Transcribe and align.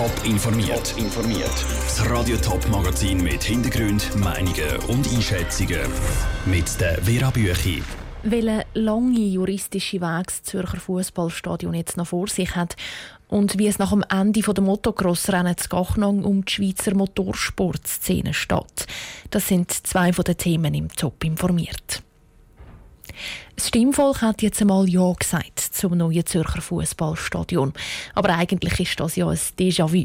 Top 0.00 0.24
informiert. 0.24 0.94
informiert. 0.96 1.52
Das 1.84 2.08
Radio 2.08 2.38
Top 2.38 2.66
Magazin 2.70 3.22
mit 3.22 3.42
Hintergrund, 3.42 4.16
Meinungen 4.16 4.78
und 4.88 5.06
Einschätzungen 5.12 5.82
mit 6.46 6.80
der 6.80 7.02
Vera 7.02 7.28
Büchi. 7.28 7.82
Welche 8.22 8.64
lange 8.72 9.18
juristische 9.18 10.00
Weg 10.00 10.26
das 10.28 10.42
Zürcher 10.42 10.80
Fußballstadion 10.80 11.74
jetzt 11.74 11.98
noch 11.98 12.06
vor 12.06 12.28
sich 12.28 12.56
hat 12.56 12.76
und 13.28 13.58
wie 13.58 13.66
es 13.66 13.78
nach 13.78 13.90
dem 13.90 14.02
Ende 14.08 14.40
der 14.40 14.64
Motocross-Rennen 14.64 15.58
zu 15.58 15.68
Gachnang 15.68 16.24
um 16.24 16.46
die 16.46 16.50
Schweizer 16.50 16.94
Motorsportszene 16.94 18.32
steht. 18.32 18.86
Das 19.28 19.48
sind 19.48 19.70
zwei 19.70 20.14
von 20.14 20.24
den 20.24 20.38
Themen 20.38 20.72
im 20.72 20.88
Top 20.88 21.22
informiert. 21.24 22.02
Das 23.56 23.68
Stimmvolk 23.68 24.22
hat 24.22 24.42
jetzt 24.42 24.60
einmal 24.60 24.88
Ja 24.88 25.12
gesagt 25.12 25.58
zum 25.60 25.96
neuen 25.96 26.24
Zürcher 26.24 26.60
Fußballstadion. 26.60 27.72
Aber 28.14 28.34
eigentlich 28.36 28.80
ist 28.80 29.00
das 29.00 29.16
ja 29.16 29.28
ein 29.28 29.36
Déjà-vu. 29.36 30.04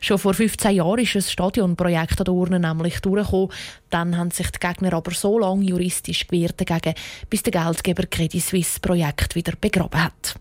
Schon 0.00 0.18
vor 0.18 0.34
15 0.34 0.76
Jahren 0.76 1.00
ist 1.00 1.16
ein 1.16 1.22
Stadionprojekt 1.22 2.20
an 2.20 2.24
der 2.24 2.34
Urne 2.34 2.60
nämlich 2.60 3.00
durchgekommen. 3.00 3.50
Dann 3.90 4.16
haben 4.16 4.30
sich 4.30 4.50
die 4.50 4.60
Gegner 4.60 4.92
aber 4.92 5.12
so 5.12 5.38
lange 5.38 5.64
juristisch 5.64 6.26
gewehrt 6.26 6.60
dagegen, 6.60 6.94
bis 7.28 7.42
der 7.42 7.52
Geldgeber 7.52 8.06
Credit 8.06 8.42
Suisse 8.42 8.80
Projekt 8.80 9.34
wieder 9.34 9.52
begraben 9.60 10.04
hat. 10.04 10.34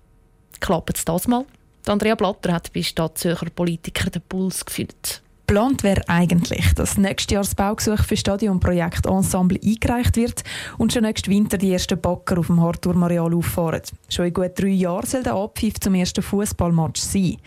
Klappt 0.59 0.97
es 0.97 1.05
das 1.05 1.27
mal? 1.27 1.45
Andrea 1.87 2.15
Blatter 2.15 2.53
hat 2.53 2.71
bei 2.71 2.81
Stadtzürcher 2.81 3.49
Politiker 3.49 4.09
den 4.09 4.21
Puls 4.21 4.63
gefühlt. 4.63 5.22
Geplant 5.45 5.83
wäre 5.83 6.01
eigentlich, 6.07 6.73
dass 6.73 6.97
nächstes 6.97 7.33
Jahr 7.33 7.43
das 7.43 7.53
Baugesuch 7.53 8.05
für 8.05 8.15
Stadionprojekt 8.15 9.05
Ensemble 9.05 9.59
eingereicht 9.63 10.15
wird 10.15 10.41
und 10.77 10.93
schon 10.93 11.03
nächsten 11.03 11.29
Winter 11.29 11.57
die 11.57 11.73
ersten 11.73 11.99
Backer 11.99 12.39
auf 12.39 12.47
dem 12.47 12.61
Harturm-Areal 12.61 13.33
auffahren. 13.33 13.81
Schon 14.07 14.27
in 14.27 14.33
gut 14.33 14.51
drei 14.55 14.67
Jahren 14.69 15.05
soll 15.05 15.21
der 15.21 15.33
Abpfiff 15.33 15.79
zum 15.81 15.95
ersten 15.95 16.23
Fußballmatch 16.23 17.01
sein. 17.01 17.37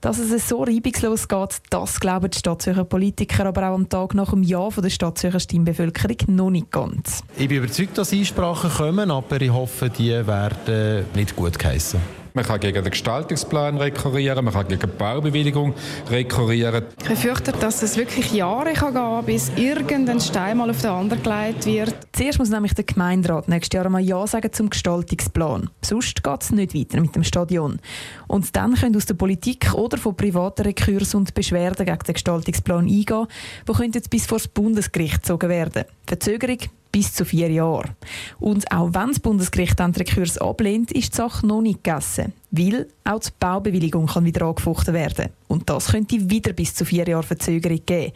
Dass 0.00 0.18
es 0.18 0.48
so 0.48 0.62
reibungslos 0.62 1.28
geht, 1.28 1.60
das 1.68 2.00
glauben 2.00 2.30
die 2.30 2.38
Stadtzürcher 2.38 2.84
Politiker 2.84 3.44
aber 3.46 3.68
auch 3.68 3.74
am 3.74 3.88
Tag 3.88 4.14
nach 4.14 4.30
dem 4.30 4.42
Ja 4.42 4.70
von 4.70 4.82
der 4.82 4.90
Stadtzürcher 4.90 5.38
Stimmbevölkerung 5.38 6.16
noch 6.34 6.50
nicht 6.50 6.70
ganz. 6.70 7.22
Ich 7.36 7.48
bin 7.48 7.58
überzeugt, 7.58 7.98
dass 7.98 8.12
Einsprachen 8.12 8.70
kommen, 8.70 9.10
aber 9.10 9.40
ich 9.40 9.52
hoffe, 9.52 9.90
die 9.90 10.10
werden 10.26 11.04
nicht 11.14 11.36
gut 11.36 11.58
geheissen. 11.58 12.00
Man 12.34 12.46
kann 12.46 12.60
gegen 12.60 12.82
den 12.82 12.90
Gestaltungsplan 12.90 13.76
rekurrieren, 13.76 14.44
man 14.44 14.54
kann 14.54 14.66
gegen 14.66 14.80
die 14.80 14.86
Baubewilligung 14.86 15.74
rekurrieren. 16.10 16.84
Ich 17.02 17.08
befürchte, 17.08 17.52
dass 17.52 17.82
es 17.82 17.96
wirklich 17.98 18.32
Jahre 18.32 18.72
kann 18.72 18.94
gehen 18.94 19.24
bis 19.26 19.50
irgendein 19.56 20.18
Stein 20.18 20.56
mal 20.56 20.70
auf 20.70 20.80
den 20.80 20.90
anderen 20.90 21.22
gelegt 21.22 21.66
wird. 21.66 21.94
Zuerst 22.12 22.38
muss 22.38 22.48
nämlich 22.48 22.72
der 22.74 22.84
Gemeinderat 22.84 23.48
nächstes 23.48 23.76
Jahr 23.76 23.88
mal 23.90 24.00
Ja 24.00 24.26
sagen 24.26 24.50
zum 24.52 24.70
Gestaltungsplan. 24.70 25.68
Sonst 25.82 26.22
geht 26.22 26.42
es 26.42 26.52
nicht 26.52 26.74
weiter 26.74 27.00
mit 27.00 27.14
dem 27.14 27.24
Stadion. 27.24 27.80
Und 28.28 28.56
dann 28.56 28.74
können 28.76 28.96
aus 28.96 29.06
der 29.06 29.14
Politik 29.14 29.74
oder 29.74 29.98
von 29.98 30.16
privaten 30.16 30.62
Rekurs 30.62 31.14
und 31.14 31.34
Beschwerden 31.34 31.84
gegen 31.84 31.98
den 31.98 32.14
Gestaltungsplan 32.14 32.86
eingehen, 32.86 33.26
die 33.68 33.90
jetzt 33.92 34.10
bis 34.10 34.26
vor 34.26 34.38
das 34.38 34.48
Bundesgericht 34.48 35.22
gezogen 35.22 35.50
werden. 35.50 35.84
Verzögerung 36.06 36.58
bis 36.92 37.14
zu 37.14 37.24
vier 37.24 37.50
Jahre. 37.50 37.96
Und 38.38 38.70
auch 38.70 38.90
wenn 38.92 39.08
das 39.08 39.18
Bundesgericht 39.18 39.78
den 39.78 39.92
Rekurs 39.92 40.38
ablehnt, 40.38 40.92
ist 40.92 41.14
die 41.14 41.16
Sache 41.16 41.46
noch 41.46 41.62
nicht 41.62 41.82
gegessen. 41.82 42.34
Weil 42.50 42.86
auch 43.04 43.18
die 43.18 43.30
Baubewilligung 43.40 44.06
kann 44.06 44.26
wieder 44.26 44.46
angefochten 44.46 44.94
werden. 44.94 45.30
Und 45.48 45.68
das 45.68 45.88
könnte 45.88 46.30
wieder 46.30 46.52
bis 46.52 46.74
zu 46.74 46.84
vier 46.84 47.08
Jahre 47.08 47.22
Verzögerung 47.22 47.80
geben. 47.84 48.12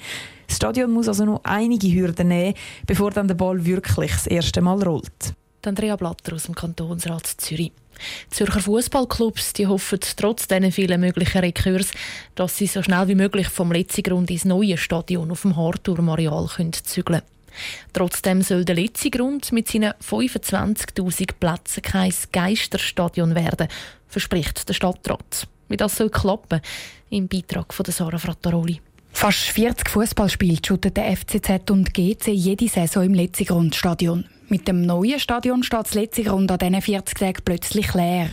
Das 0.46 0.56
Stadion 0.56 0.92
muss 0.92 1.08
also 1.08 1.24
noch 1.24 1.40
einige 1.42 1.88
Hürden 1.88 2.28
nehmen, 2.28 2.54
bevor 2.86 3.10
dann 3.10 3.26
der 3.26 3.34
Ball 3.34 3.64
wirklich 3.64 4.12
das 4.12 4.26
erste 4.26 4.60
Mal 4.60 4.82
rollt. 4.82 5.34
Andrea 5.64 5.96
Blatter 5.96 6.34
aus 6.34 6.44
dem 6.44 6.54
Kantonsrat 6.54 7.26
Zürich. 7.26 7.72
Zürcher 8.30 8.60
Fußballclubs 8.60 9.54
hoffen 9.66 9.98
trotz 10.16 10.46
diesen 10.46 10.70
vielen 10.70 11.00
möglichen 11.00 11.38
Rekurs, 11.38 11.90
dass 12.34 12.56
sie 12.56 12.66
so 12.66 12.82
schnell 12.82 13.08
wie 13.08 13.14
möglich 13.14 13.48
vom 13.48 13.72
letzten 13.72 14.02
Grund 14.02 14.30
ins 14.30 14.44
neue 14.44 14.76
Stadion 14.76 15.30
auf 15.30 15.42
dem 15.42 15.56
Harturm-Areal 15.56 16.46
zügeln 16.48 17.04
können. 17.04 17.35
Trotzdem 17.92 18.42
soll 18.42 18.64
der 18.64 18.76
letzte 18.76 19.10
Grund 19.10 19.52
mit 19.52 19.68
seinen 19.68 19.92
25.000 19.94 21.30
Plätzen 21.38 21.82
kein 21.82 22.12
Geisterstadion 22.32 23.34
werden, 23.34 23.68
verspricht 24.08 24.68
der 24.68 24.74
Stadtrat. 24.74 25.48
Wie 25.68 25.76
das 25.76 25.96
soll 25.96 26.10
klappen, 26.10 26.60
im 27.10 27.28
Beitrag 27.28 27.72
von 27.74 27.84
Sarah 27.86 28.18
Frattaroli. 28.18 28.80
Fast 29.12 29.38
40 29.38 29.88
Fußballspiele 29.88 30.58
shooten 30.64 30.92
der 30.92 31.16
FCZ 31.16 31.70
und 31.70 31.94
GC 31.94 32.28
jede 32.28 32.68
Saison 32.68 33.04
im 33.04 33.14
Letzigrundstadion. 33.14 34.26
Mit 34.48 34.68
dem 34.68 34.82
neuen 34.82 35.18
Stadion 35.18 35.62
steht 35.62 35.86
das 35.86 35.94
Letzigrund 35.94 36.50
an 36.52 36.58
diesen 36.58 36.82
40 36.82 37.18
Tagen 37.18 37.42
plötzlich 37.44 37.94
leer. 37.94 38.30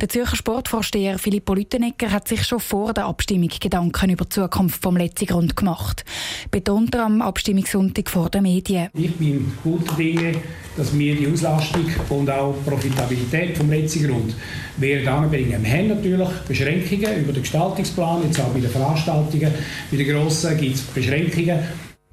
Der 0.00 0.08
Zürcher 0.08 0.36
Sportvorsteher 0.36 1.18
Filippo 1.18 1.54
Lüttenegger 1.54 2.10
hat 2.10 2.28
sich 2.28 2.44
schon 2.44 2.60
vor 2.60 2.92
der 2.92 3.06
Abstimmung 3.06 3.50
Gedanken 3.60 4.10
über 4.10 4.24
die 4.24 4.30
Zukunft 4.30 4.82
vom 4.82 4.96
Letzigrund 4.96 5.56
gemacht. 5.56 6.04
Betont 6.50 6.94
er 6.94 7.06
am 7.06 7.22
Abstimmungssonntag 7.22 8.10
vor 8.10 8.30
den 8.30 8.42
Medien. 8.42 8.88
Ich 8.94 9.14
bin 9.16 9.52
guter 9.62 9.94
Dinge, 9.96 10.34
dass 10.76 10.96
wir 10.96 11.16
die 11.16 11.26
Auslastung 11.26 11.86
und 12.10 12.30
auch 12.30 12.54
Profitabilität 12.64 13.56
vom 13.56 13.70
Letzigrund 13.70 14.34
werden 14.76 15.08
anbringen. 15.08 15.62
Wir 15.62 15.72
haben 15.72 15.88
natürlich 15.88 16.28
Beschränkungen 16.46 17.20
über 17.20 17.32
den 17.32 17.42
Gestaltungsplan, 17.42 18.24
jetzt 18.24 18.40
auch 18.40 18.48
bei 18.48 18.60
den 18.60 18.70
Veranstaltungen. 18.70 19.52
Bei 19.90 19.96
den 19.96 20.08
grossen 20.08 20.56
gibt 20.58 20.76
es 20.76 20.82
Beschränkungen. 20.82 21.58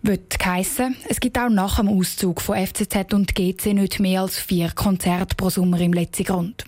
Wird 0.05 0.35
heissen, 0.45 0.97
es 1.07 1.21
gibt 1.21 1.39
auch 1.39 1.47
nach 1.47 1.77
dem 1.77 1.87
Auszug 1.87 2.41
von 2.41 2.57
FCZ 2.57 3.13
und 3.13 3.35
GC 3.35 3.67
nicht 3.73 4.01
mehr 4.01 4.21
als 4.21 4.37
vier 4.37 4.69
Konzerte 4.71 5.35
pro 5.35 5.49
Sommer 5.49 5.79
im 5.79 5.93
Letzigrund. 5.93 6.65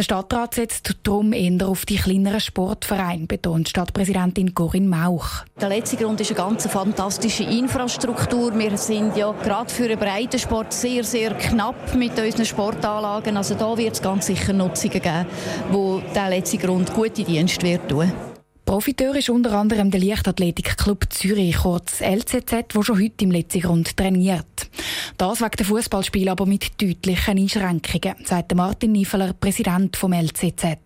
Der 0.00 0.04
Stadtrat 0.04 0.54
setzt 0.54 0.96
darum 1.02 1.34
eher 1.34 1.68
auf 1.68 1.84
die 1.84 1.96
kleineren 1.96 2.40
Sportvereine, 2.40 3.26
betont 3.26 3.68
Stadtpräsidentin 3.68 4.54
Corinne 4.54 4.88
Mauch. 4.88 5.44
Der 5.60 5.68
Letzigrund 5.68 6.18
ist 6.22 6.30
eine 6.30 6.38
ganz 6.38 6.66
fantastische 6.66 7.42
Infrastruktur. 7.42 8.58
Wir 8.58 8.78
sind 8.78 9.14
ja 9.14 9.30
gerade 9.30 9.70
für 9.70 9.88
den 9.88 9.98
Breitensport 9.98 10.72
sehr, 10.72 11.04
sehr 11.04 11.34
knapp 11.34 11.94
mit 11.94 12.18
unseren 12.18 12.46
Sportanlagen. 12.46 13.36
Also 13.36 13.54
da 13.56 13.76
wird 13.76 13.92
es 13.92 14.00
ganz 14.00 14.24
sicher 14.24 14.54
Nutzungen 14.54 15.02
geben, 15.02 15.26
wo 15.70 16.00
der 16.14 16.30
Letzigrund 16.30 16.94
gute 16.94 17.22
Dienste 17.22 17.66
wird 17.66 17.86
tun. 17.86 18.10
Profiteur 18.70 19.16
ist 19.16 19.28
unter 19.28 19.54
anderem 19.54 19.90
der 19.90 20.00
Leichtathletikclub 20.00 21.12
Zürich, 21.12 21.56
kurz 21.56 22.00
LCZ, 22.00 22.72
der 22.72 22.82
schon 22.84 23.00
heute 23.00 23.24
im 23.24 23.32
Letzigrund 23.32 23.96
trainiert. 23.96 24.70
Das 25.18 25.40
wegen 25.40 25.56
der 25.58 25.66
Fußballspiel 25.66 26.28
aber 26.28 26.46
mit 26.46 26.80
deutlichen 26.80 27.36
Einschränkungen, 27.36 28.24
sagt 28.24 28.54
Martin 28.54 28.92
Niefeler, 28.92 29.32
Präsident 29.32 29.96
vom 29.96 30.12
LCZ. 30.12 30.78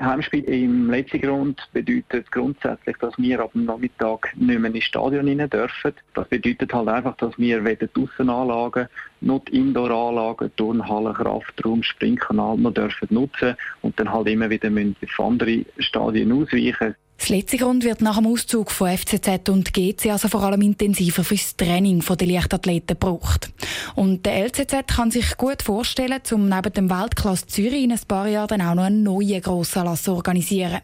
Heimspiel 0.00 0.44
im 0.44 0.90
Letzigrund 0.90 1.60
bedeutet 1.74 2.32
grundsätzlich, 2.32 2.96
dass 3.02 3.12
wir 3.18 3.40
ab 3.40 3.52
dem 3.52 3.66
Nachmittag 3.66 4.34
nicht 4.36 4.58
mehr 4.58 4.74
ins 4.74 4.84
Stadion 4.84 5.28
rein 5.28 5.50
dürfen. 5.50 5.92
Das 6.14 6.28
bedeutet 6.28 6.72
halt 6.72 6.88
einfach, 6.88 7.18
dass 7.18 7.38
wir 7.38 7.62
weder 7.66 7.86
die 7.86 8.00
Aussenanlagen 8.02 8.88
noch 9.20 9.44
die 9.44 9.56
Indoor-Anlagen, 9.56 10.50
Turnhalle, 10.56 11.12
Kraftraum, 11.12 11.82
Springkanal 11.82 12.56
noch 12.56 12.72
dürfen 12.72 13.08
nutzen 13.10 13.56
und 13.82 14.00
dann 14.00 14.10
halt 14.10 14.28
immer 14.28 14.48
wieder 14.48 14.70
müssen 14.70 14.96
auf 15.02 15.20
andere 15.20 15.66
Stadien 15.78 16.32
ausweichen. 16.32 16.94
Das 17.26 17.34
letzte 17.34 17.56
Grund 17.56 17.82
wird 17.82 18.02
nach 18.02 18.18
dem 18.18 18.28
Auszug 18.28 18.70
von 18.70 18.96
FCZ 18.96 19.48
und 19.48 19.74
GC 19.74 20.12
also 20.12 20.28
vor 20.28 20.44
allem 20.44 20.62
intensiver 20.62 21.24
fürs 21.24 21.56
Training 21.56 22.00
der 22.00 22.24
Leichtathleten 22.24 22.96
gebraucht. 22.96 23.50
Und 23.96 24.24
der 24.24 24.44
LCZ 24.44 24.86
kann 24.86 25.10
sich 25.10 25.36
gut 25.36 25.60
vorstellen, 25.60 26.20
um 26.30 26.48
neben 26.48 26.72
dem 26.72 26.88
Weltklasse 26.88 27.48
Zürich 27.48 27.82
in 27.82 27.90
ein 27.90 27.98
paar 28.06 28.28
Jahren 28.28 28.46
dann 28.46 28.60
auch 28.60 28.76
noch 28.76 28.84
einen 28.84 29.02
neuen 29.02 29.42
Grossanlass 29.42 30.04
zu 30.04 30.12
organisieren. 30.12 30.82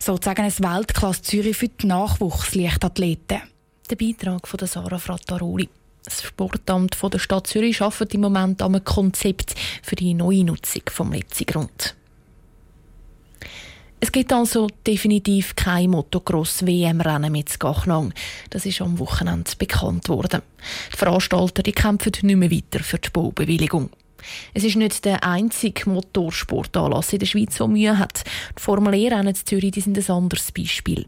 Sozusagen 0.00 0.42
ein 0.42 0.58
Weltklasse 0.58 1.22
Zürich 1.22 1.56
für 1.56 1.68
die 1.68 1.86
Nachwuchsleichtathleten. 1.86 3.42
Der 3.88 3.94
Beitrag 3.94 4.48
von 4.48 4.66
Sarah 4.66 4.98
Frattaroli. 4.98 5.68
Das 6.04 6.24
Sportamt 6.24 6.98
der 7.00 7.18
Stadt 7.20 7.46
Zürich 7.46 7.80
arbeitet 7.80 8.14
im 8.14 8.22
Moment 8.22 8.60
an 8.60 8.74
einem 8.74 8.84
Konzept 8.84 9.54
für 9.84 9.94
die 9.94 10.14
neue 10.14 10.42
Nutzung 10.42 10.82
vom 10.90 11.12
Letzigrund. 11.12 11.95
Es 13.98 14.12
gibt 14.12 14.32
also 14.32 14.68
definitiv 14.86 15.56
kein 15.56 15.90
Motocross-WM-Rennen 15.90 17.32
mit 17.32 17.58
Gachnang. 17.58 18.12
Das 18.50 18.66
ist 18.66 18.82
am 18.82 18.98
Wochenende 18.98 19.50
bekannt 19.58 20.08
worden. 20.08 20.42
Die 20.92 20.96
Veranstalter 20.96 21.62
die 21.62 21.72
kämpfen 21.72 22.12
nicht 22.22 22.36
mehr 22.36 22.50
weiter 22.50 22.84
für 22.84 22.98
die 22.98 23.08
Baubewilligung. 23.08 23.90
Es 24.52 24.64
ist 24.64 24.76
nicht 24.76 25.04
der 25.04 25.24
einzige 25.24 25.88
Motorsportanlass 25.88 27.12
in 27.12 27.20
der 27.20 27.26
Schweiz, 27.26 27.56
der 27.56 27.68
Mühe 27.68 27.98
hat. 27.98 28.24
Die 28.58 28.62
Formel 28.62 28.94
E-Rennen 28.94 29.28
in 29.28 29.34
Zürich 29.34 29.72
die 29.72 29.80
sind 29.80 29.96
ein 29.96 30.14
anderes 30.14 30.52
Beispiel. 30.52 31.06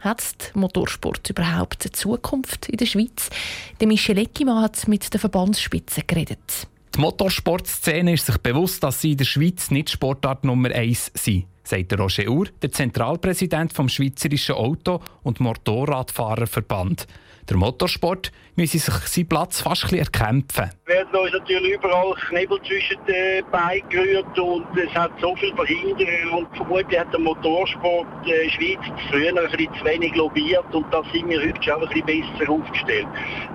Hat 0.00 0.52
Motorsport 0.54 1.28
überhaupt 1.28 1.84
eine 1.84 1.92
Zukunft 1.92 2.68
in 2.68 2.76
der 2.78 2.86
Schweiz? 2.86 3.30
Der 3.78 3.86
Michel 3.86 4.18
Eckimann 4.18 4.62
hat 4.62 4.88
mit 4.88 5.12
der 5.12 5.20
Verbandsspitze 5.20 6.02
geredet. 6.06 6.66
Die 6.94 7.00
Motorsportszene 7.00 8.14
ist 8.14 8.26
sich 8.26 8.38
bewusst, 8.38 8.82
dass 8.82 9.00
sie 9.00 9.12
in 9.12 9.18
der 9.18 9.24
Schweiz 9.24 9.70
nicht 9.70 9.90
Sportart 9.90 10.44
Nummer 10.44 10.70
1 10.70 11.12
sind 11.14 11.44
sagt 11.64 11.98
Roger 11.98 12.28
Uhr, 12.28 12.46
der 12.62 12.72
Zentralpräsident 12.72 13.72
vom 13.72 13.88
Schweizerischen 13.88 14.54
Auto- 14.54 15.00
und 15.22 15.40
Motorradfahrerverband. 15.40 17.06
Der 17.48 17.56
Motorsport 17.56 18.30
müsse 18.54 18.78
sich 18.78 18.94
seinen 18.94 19.28
Platz 19.28 19.60
fast 19.60 19.92
ein 19.92 19.98
erkämpfen. 19.98 20.70
Werden 20.86 21.14
uns 21.14 21.32
natürlich 21.32 21.74
überall 21.74 22.14
Knebel 22.28 22.58
zwischen 22.62 22.98
den 23.06 23.44
Beinen 23.50 23.88
gerührt 23.88 24.38
und 24.38 24.66
es 24.78 24.94
hat 24.94 25.10
so 25.20 25.34
viel 25.36 25.54
Verhinderungen 25.56 26.30
und 26.30 26.56
vermutlich 26.56 26.98
hat 26.98 27.12
der 27.12 27.20
Motorsport 27.20 28.06
äh, 28.26 28.48
Schweiz 28.50 28.78
früher 29.10 29.28
ein 29.28 29.50
bisschen 29.50 29.74
zu 29.74 29.84
wenig 29.84 30.14
lobiert 30.14 30.72
und 30.72 30.86
da 30.92 31.02
sind 31.12 31.28
wir 31.28 31.40
heute 31.40 31.62
schon 31.62 31.82
ein 31.82 31.88
bisschen 31.88 32.06
besser 32.06 32.50
aufgestellt. 32.52 33.06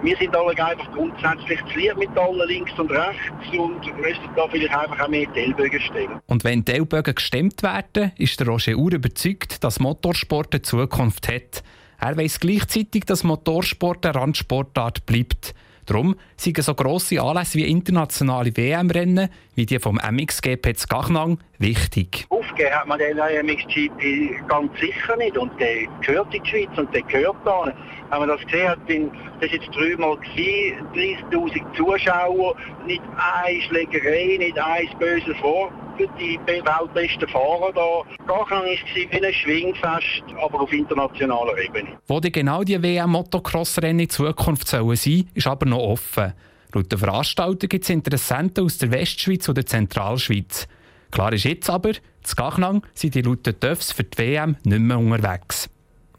Wir 0.04 0.18
sind 0.18 0.36
alle 0.36 0.66
einfach 0.66 0.92
grundsätzlich 0.92 1.60
zu 1.72 1.80
lieb 1.80 1.98
mit 1.98 2.18
allen 2.18 2.48
links 2.48 2.78
und 2.78 2.92
rechts 2.92 3.58
und 3.58 3.98
müssen 3.98 4.30
da 4.36 4.48
vielleicht 4.50 4.76
einfach 4.76 5.00
auch 5.00 5.08
mehr 5.08 5.28
die 5.28 5.80
stellen. 5.80 6.20
Und 6.26 6.44
wenn 6.44 6.66
die 6.66 6.84
gestemmt 7.14 7.64
werden, 7.64 7.97
ist 8.18 8.40
der 8.40 8.48
Roger 8.48 8.76
Uhr 8.76 8.94
überzeugt, 8.94 9.64
dass 9.64 9.80
Motorsport 9.80 10.54
eine 10.54 10.62
Zukunft 10.62 11.28
hat. 11.28 11.64
Er 12.00 12.16
weiss 12.18 12.40
gleichzeitig, 12.40 13.06
dass 13.06 13.24
Motorsport 13.24 14.06
eine 14.06 14.16
Randsportart 14.16 15.06
bleibt. 15.06 15.54
Darum 15.88 16.16
sind 16.36 16.62
so 16.62 16.76
grosse 16.76 17.22
Anlässe 17.22 17.60
wie 17.60 17.72
internationale 17.72 18.56
WM-Rennen, 18.56 19.30
wie 19.56 19.66
die 19.66 19.80
vom 19.80 19.96
MXGP 19.96 20.76
zu 20.76 20.88
Gachnang, 20.88 21.40
wichtig. 21.60 22.26
Aufgeben 22.30 22.72
hat 22.72 22.88
man 22.88 23.00
den 23.00 23.18
MXGP 23.18 24.48
ganz 24.50 24.78
sicher 24.82 25.16
nicht 25.16 25.38
und 25.38 25.52
der 25.62 25.88
gehört 26.06 26.34
in 26.36 26.44
die 26.44 26.50
Schweiz 26.50 26.78
und 26.78 26.94
der 26.94 27.04
gehört 27.04 27.38
da. 27.46 27.74
Wenn 28.10 28.20
man 28.20 28.28
das 28.28 28.42
gesehen 28.42 28.70
hat, 28.70 28.80
das 28.90 29.50
war 29.50 29.58
jetzt 29.58 29.74
dreimal, 29.74 30.18
30'000 30.36 31.78
Zuschauer, 31.78 32.56
nicht 32.86 33.02
eine 33.16 33.62
Schlägerei, 33.62 34.36
nicht 34.40 34.60
ein 34.60 34.88
böses 35.00 35.42
Wort 35.42 35.72
für 35.98 36.08
die 36.20 36.40
weltbesten 36.46 37.28
Fahrer 37.28 37.74
da. 37.74 38.26
Gachnang 38.26 38.66
war 38.66 38.96
wie 38.96 39.26
ein 39.26 39.34
Schwingfest, 39.34 40.24
aber 40.42 40.62
auf 40.62 40.72
internationaler 40.72 41.58
Ebene. 41.58 41.98
Wo 42.08 42.20
die 42.20 42.32
genau 42.32 42.64
die 42.64 42.82
WM-Motocross-Rennen 42.82 44.02
in 44.02 44.10
Zukunft 44.10 44.68
sollen 44.68 44.96
sein, 44.96 45.30
ist 45.34 45.48
aber 45.48 45.66
noch 45.66 45.80
offen. 45.80 46.34
Laut 46.74 46.92
der 46.92 47.00
Veranstalter 47.00 47.68
gibt 47.68 47.84
es 47.86 47.90
Interessenten 47.90 48.64
aus 48.64 48.78
der 48.78 48.92
Westschweiz 48.92 49.50
oder 49.50 49.64
der 49.64 49.68
Zentralschweiz. 49.68 50.68
Klar 51.12 51.34
ist 51.34 51.46
jetzt 51.46 51.70
aber, 51.70 51.94
zu 52.22 52.36
Gachnang 52.36 52.86
sind 52.94 53.16
die 53.16 53.22
lauten 53.22 53.60
Töffs 53.60 53.92
für 53.92 54.04
die 54.04 54.18
WM 54.18 54.58
nicht 54.64 54.80
mehr 54.80 55.00
unterwegs. 55.00 55.70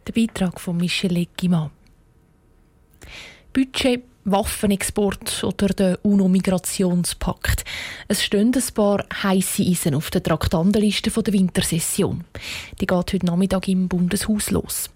Der 0.07 0.13
Beitrag 0.13 0.59
von 0.61 0.79
Michel 0.79 1.17
Eggimann. 1.17 1.71
Budget, 3.53 4.03
Waffenexport 4.25 5.45
oder 5.45 5.69
der 5.69 5.99
UNO-Migrationspakt. 6.05 7.65
Es 8.09 8.23
stehen 8.23 8.53
ein 8.55 8.75
paar 8.75 9.05
heisse 9.23 9.63
Eisen 9.63 9.95
auf 9.95 10.11
der 10.11 10.23
Traktandenliste 10.23 11.11
der 11.11 11.33
Wintersession. 11.33 12.25
Die 12.81 12.87
geht 12.87 13.13
heute 13.13 13.27
Nachmittag 13.27 13.69
im 13.69 13.89
Bundeshaus 13.89 14.51
los. 14.51 14.91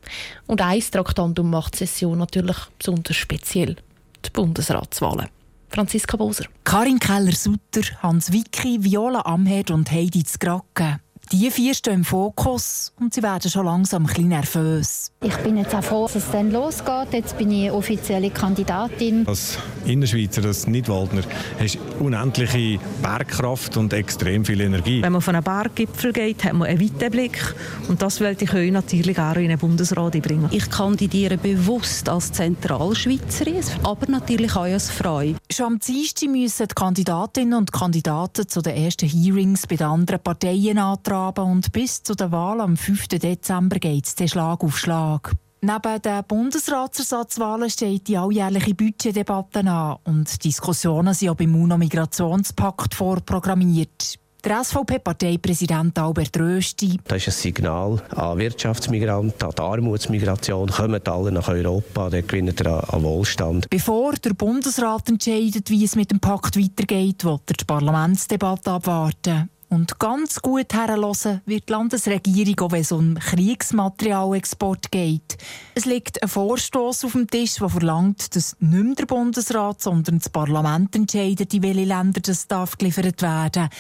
Und 0.47 0.61
ein 0.61 0.81
Traktandum 0.81 1.51
macht 1.51 1.75
die 1.75 1.87
Session 1.87 2.19
natürlich 2.19 2.57
besonders 2.79 3.17
speziell. 3.17 3.77
Die 4.25 4.31
Bundesratswahlen. 4.31 5.29
Franziska 5.71 6.17
Boser. 6.17 6.45
Karin 6.65 6.99
Keller-Sutter, 6.99 8.03
Hans 8.03 8.31
Wicki, 8.33 8.85
Viola 8.85 9.23
Amherd 9.23 9.71
und 9.71 9.91
Heidi 9.91 10.23
Zgracke. 10.23 11.01
Die 11.33 11.51
vier 11.51 11.73
stehen 11.73 11.95
im 11.95 12.05
Fokus 12.05 12.93
und 13.01 13.15
sie 13.15 13.23
werden 13.23 13.51
schon 13.51 13.65
langsam 13.65 14.03
ein 14.03 14.07
bisschen 14.07 14.29
nervös. 14.29 15.13
Ich 15.23 15.35
bin 15.39 15.57
jetzt 15.57 15.75
auch 15.75 15.83
froh, 15.83 16.03
dass 16.03 16.17
es 16.17 16.31
dann 16.31 16.51
losgeht. 16.51 17.09
Jetzt 17.13 17.39
bin 17.39 17.51
ich 17.51 17.71
offizielle 17.71 18.29
Kandidatin. 18.29 19.27
Als 19.27 19.57
Innerschweizer, 19.87 20.45
als 20.45 20.67
Nidwaldner, 20.67 21.23
hast 21.59 21.77
du 21.77 22.05
unendliche 22.05 22.79
Bergkraft 23.01 23.79
und 23.79 23.95
extrem 23.95 24.45
viel 24.45 24.61
Energie. 24.61 25.03
Wenn 25.03 25.13
man 25.13 25.21
auf 25.21 25.29
einen 25.31 25.43
Berggipfel 25.43 26.13
geht, 26.13 26.45
hat 26.45 26.53
man 26.53 26.69
einen 26.69 26.79
weiten 26.79 27.11
Blick. 27.11 27.55
Und 27.89 28.03
das 28.03 28.21
wollte 28.21 28.45
ich 28.45 28.53
euch 28.53 28.71
natürlich 28.71 29.19
auch 29.19 29.37
in 29.37 29.49
den 29.49 29.59
Bundesrat 29.59 30.21
bringen. 30.21 30.51
Ich 30.51 30.69
kandidiere 30.69 31.39
bewusst 31.39 32.11
als 32.11 32.31
Zentralschweizerin, 32.33 33.65
aber 33.85 34.07
natürlich 34.11 34.55
auch 34.55 34.65
als 34.65 34.91
Frau. 34.91 35.23
Schon 35.51 35.67
am 35.67 35.79
Dienstag 35.79 36.29
müssen 36.29 36.69
die 36.69 36.75
Kandidatinnen 36.75 37.55
und 37.55 37.73
Kandidaten 37.73 38.47
zu 38.47 38.61
den 38.61 38.77
ersten 38.77 39.09
Hearings 39.09 39.67
bei 39.67 39.77
den 39.77 39.87
anderen 39.87 40.21
Parteien 40.21 40.77
antragen 40.77 41.22
und 41.31 41.73
bis 41.73 42.03
zu 42.03 42.15
der 42.15 42.33
Wahl 42.33 42.61
am 42.61 42.77
5. 42.77 43.09
Dezember 43.09 43.79
geht 43.79 44.07
es 44.07 44.31
Schlag 44.31 44.63
auf 44.63 44.79
Schlag. 44.79 45.33
Neben 45.61 46.03
den 46.03 46.25
Bundesratsersatzwahlen 46.27 47.71
steht 47.71 48.09
die 48.09 48.17
alljährliche 48.17 48.75
Budgetdebatte 48.75 49.61
an 49.61 49.99
und 50.05 50.45
Diskussionen 50.45 51.15
sind 51.15 51.29
auch 51.29 51.37
beim 51.37 51.55
UNO-Migrationspakt 51.55 52.95
vorprogrammiert. 52.95 54.19
Der 54.45 54.65
SVP-Parteipräsident 54.65 55.97
Albert 56.01 56.37
Rösti. 56.37 56.99
Das 57.05 57.19
ist 57.19 57.29
ein 57.29 57.33
Signal 57.43 58.03
an 58.17 58.39
Wirtschaftsmigranten, 58.39 59.41
an 59.41 59.55
die 59.57 59.63
Armutsmigration. 59.63 60.69
Kommt 60.69 61.09
alle 61.09 61.31
nach 61.31 61.47
Europa, 61.47 62.11
dann 62.11 62.27
gewinnen 62.27 62.57
ihr 62.59 62.93
an 62.93 63.03
Wohlstand. 63.05 63.71
Bevor 63.71 64.15
der 64.15 64.35
Bundesrat 64.35 65.09
entscheidet, 65.09 65.71
wie 65.71 65.85
es 65.85 65.95
mit 65.95 66.11
dem 66.11 66.19
Pakt 66.19 66.59
weitergeht, 66.59 67.25
wird 67.25 67.51
er 67.51 67.55
die 67.55 67.65
Parlamentsdebatte 67.65 68.73
abwarten. 68.73 69.49
Und 69.73 69.99
ganz 69.99 70.43
gut 70.43 70.75
herlassen 70.75 71.41
wird 71.47 71.71
die 71.71 71.73
Landesregierung, 71.73 72.61
auch 72.61 72.73
wenn 72.73 72.83
es 72.83 72.93
um 72.93 73.15
Kriegsmaterialexport 73.15 74.93
geht. 74.93 75.39
Es 75.75 75.87
liegt 75.87 76.23
ein 76.23 76.29
Vorstoß 76.29 77.07
auf 77.07 77.13
dem 77.13 77.27
Tisch, 77.27 77.55
der 77.55 77.71
verlangt, 77.71 78.37
dass 78.37 78.55
nicht 78.61 78.85
mehr 78.85 78.95
der 78.97 79.07
Bundesrat, 79.07 79.81
sondern 79.81 80.19
das 80.19 80.29
Parlament 80.29 80.95
entscheidet, 80.95 81.55
in 81.55 81.63
welche 81.63 81.85
Länder 81.85 82.21
das 82.21 82.47
darf 82.47 82.77
geliefert 82.77 83.23
werden 83.23 83.71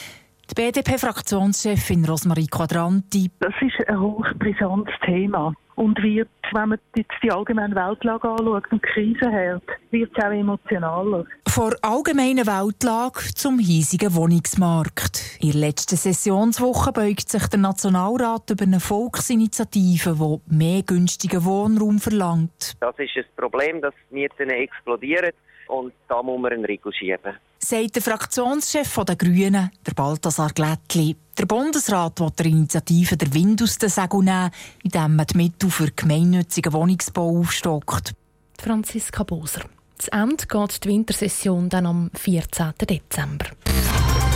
die 0.50 0.54
BDP-Fraktionschefin 0.54 2.04
Rosmarie 2.04 2.46
Quadranti. 2.46 3.30
Das 3.40 3.54
ist 3.60 3.88
ein 3.88 3.98
hochbrisantes 3.98 4.94
Thema 5.04 5.54
und 5.76 6.02
wird, 6.02 6.28
wenn 6.52 6.70
man 6.70 6.78
jetzt 6.96 7.12
die 7.22 7.30
allgemeine 7.30 7.74
Weltlage 7.74 8.28
anschaut 8.28 8.64
und 8.70 8.82
die 8.84 8.88
Krise 8.92 9.30
hat, 9.30 9.62
wird 9.90 10.10
es 10.16 10.24
auch 10.24 10.30
emotionaler. 10.30 11.24
Vor 11.48 11.74
allgemeiner 11.82 12.46
Weltlage 12.46 13.34
zum 13.34 13.58
hiesigen 13.58 14.14
Wohnungsmarkt. 14.14 15.38
In 15.40 15.52
der 15.52 15.60
letzten 15.60 15.96
Sessionswoche 15.96 16.92
beugt 16.92 17.28
sich 17.28 17.46
der 17.48 17.58
Nationalrat 17.58 18.50
über 18.50 18.64
eine 18.64 18.80
Volksinitiative, 18.80 20.14
die 20.18 20.54
mehr 20.54 20.82
günstigen 20.82 21.44
Wohnraum 21.44 21.98
verlangt. 21.98 22.74
Das 22.80 22.98
ist 22.98 23.16
ein 23.16 23.24
Problem, 23.36 23.80
dass 23.80 23.94
Mieten 24.10 24.50
explodieren 24.50 25.32
und 25.68 25.92
da 26.08 26.22
muss 26.22 26.40
man 26.40 26.52
einen 26.52 26.64
Riegel 26.64 26.92
schieben. 26.92 27.34
Sagt 27.64 27.94
der 27.94 28.02
Fraktionschef 28.02 28.92
der 29.06 29.14
Grünen, 29.14 29.70
der 29.86 29.94
Balthasar 29.94 30.50
Glättli. 30.50 31.14
Der 31.38 31.46
Bundesrat 31.46 32.18
will 32.18 32.30
der 32.36 32.46
Initiative 32.46 33.16
der 33.16 33.32
Wind 33.32 33.62
aus 33.62 33.78
den 33.78 33.88
Segeln 33.88 34.24
nehmen, 34.24 34.50
indem 34.82 35.14
man 35.14 35.26
die 35.26 35.36
Mittel 35.36 35.70
für 35.70 35.88
gemeinnützigen 35.92 36.72
Wohnungsbau 36.72 37.38
aufstockt. 37.38 38.14
Franziska 38.60 39.22
Boser. 39.22 39.62
Zu 39.96 40.10
Ende 40.12 40.44
geht 40.44 40.82
die 40.84 40.88
Wintersession 40.88 41.68
dann 41.68 41.86
am 41.86 42.10
14. 42.14 42.72
Dezember. 42.80 43.46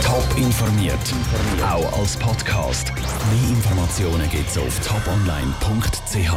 Top 0.01 0.37
informiert, 0.37 0.95
auch 1.61 1.99
als 1.99 2.15
Podcast. 2.15 2.93
Mehr 2.95 3.49
Informationen 3.49 4.29
gibt 4.29 4.49
es 4.49 4.57
auf 4.57 4.79
toponline.ch. 4.79 6.31